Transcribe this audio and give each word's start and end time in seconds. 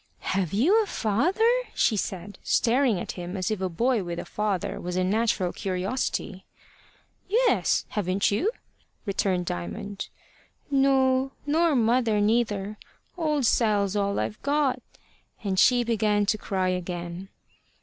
"Have 0.33 0.51
you 0.51 0.81
a 0.81 0.87
father?" 0.87 1.47
she 1.75 1.95
said, 1.95 2.39
staring 2.41 2.99
at 2.99 3.11
him 3.11 3.37
as 3.37 3.51
if 3.51 3.61
a 3.61 3.69
boy 3.69 4.03
with 4.03 4.17
a 4.17 4.25
father 4.25 4.79
was 4.81 4.95
a 4.95 5.03
natural 5.03 5.53
curiosity. 5.53 6.43
"Yes. 7.29 7.85
Haven't 7.89 8.31
you?" 8.31 8.49
returned 9.05 9.45
Diamond. 9.45 10.09
"No; 10.71 11.33
nor 11.45 11.75
mother 11.75 12.19
neither. 12.19 12.79
Old 13.15 13.45
Sal's 13.45 13.95
all 13.95 14.19
I've 14.19 14.41
got." 14.41 14.81
And 15.43 15.59
she 15.59 15.83
began 15.83 16.25
to 16.25 16.37
cry 16.39 16.69
again. 16.69 17.29